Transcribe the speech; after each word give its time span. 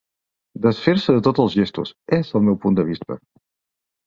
Desfer-se 0.63 1.13
de 1.17 1.21
tots 1.27 1.43
els 1.43 1.57
gestos, 1.59 1.93
és 2.19 2.33
el 2.41 2.45
meu 2.49 2.59
punt 2.65 2.81
de 2.81 2.87
vista. 2.89 3.21